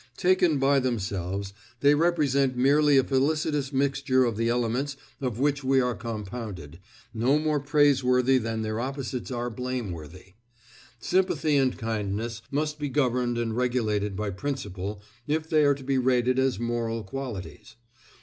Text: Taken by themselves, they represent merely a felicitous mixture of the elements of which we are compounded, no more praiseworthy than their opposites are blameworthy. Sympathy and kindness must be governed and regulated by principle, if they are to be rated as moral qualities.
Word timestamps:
Taken 0.17 0.57
by 0.57 0.79
themselves, 0.79 1.53
they 1.81 1.93
represent 1.93 2.57
merely 2.57 2.97
a 2.97 3.03
felicitous 3.03 3.71
mixture 3.71 4.25
of 4.25 4.35
the 4.35 4.49
elements 4.49 4.97
of 5.21 5.37
which 5.37 5.63
we 5.63 5.79
are 5.79 5.93
compounded, 5.93 6.79
no 7.13 7.37
more 7.37 7.59
praiseworthy 7.59 8.39
than 8.39 8.63
their 8.63 8.79
opposites 8.79 9.29
are 9.29 9.51
blameworthy. 9.51 10.33
Sympathy 10.99 11.55
and 11.55 11.77
kindness 11.77 12.41
must 12.49 12.79
be 12.79 12.89
governed 12.89 13.37
and 13.37 13.55
regulated 13.55 14.15
by 14.15 14.31
principle, 14.31 15.03
if 15.27 15.47
they 15.47 15.63
are 15.65 15.75
to 15.75 15.83
be 15.83 15.99
rated 15.99 16.39
as 16.39 16.59
moral 16.59 17.03
qualities. 17.03 17.75